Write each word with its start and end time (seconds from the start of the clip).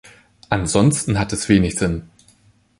Ansonsten 0.49 1.19
hat 1.19 1.31
es 1.31 1.47
wenig 1.47 1.75
Sinn. 1.77 2.09